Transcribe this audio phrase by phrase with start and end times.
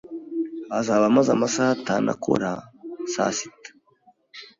[0.77, 2.49] Azaba amaze amasaha atanu akora
[3.13, 3.69] saa sita